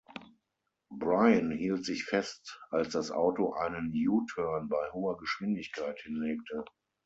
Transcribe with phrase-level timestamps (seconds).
[0.89, 6.65] Brian hielt sich fest, als das Auto einen U-Turn bei hoher Geschwindigkeit hinlegte.